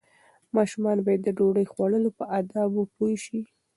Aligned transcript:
ماشومان 0.55 0.97
باید 1.05 1.21
د 1.23 1.29
ډوډۍ 1.37 1.65
خوړلو 1.73 2.09
په 2.17 2.23
آدابو 2.39 2.81
پوه 2.93 3.15
شي. 3.25 3.41